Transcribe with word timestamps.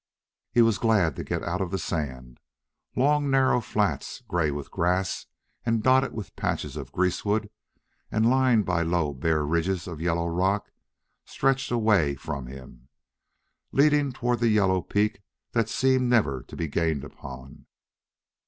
He 0.51 0.63
was 0.63 0.79
glad 0.79 1.15
to 1.17 1.23
get 1.23 1.43
out 1.43 1.61
of 1.61 1.69
the 1.69 1.77
sand. 1.77 2.39
Long 2.95 3.29
narrow 3.29 3.61
flats, 3.61 4.21
gray 4.27 4.49
with 4.49 4.71
grass 4.71 5.27
and 5.63 5.83
dotted 5.83 6.11
with 6.11 6.35
patches 6.35 6.75
of 6.75 6.91
greasewood, 6.91 7.51
and 8.09 8.27
lined 8.27 8.65
by 8.65 8.81
low 8.81 9.13
bare 9.13 9.45
ridges 9.45 9.87
of 9.87 10.01
yellow 10.01 10.25
rock, 10.27 10.71
stretched 11.23 11.69
away 11.69 12.15
from 12.15 12.47
him, 12.47 12.87
leading 13.71 14.11
toward 14.11 14.39
the 14.39 14.47
yellow 14.49 14.81
peak 14.81 15.21
that 15.51 15.69
seemed 15.69 16.09
never 16.09 16.41
to 16.47 16.55
be 16.55 16.67
gained 16.67 17.03
upon. 17.03 17.67